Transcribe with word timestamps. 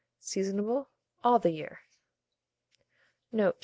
Seasonable 0.19 0.87
all 1.23 1.37
the 1.37 1.51
year. 1.51 1.81
Note. 3.31 3.59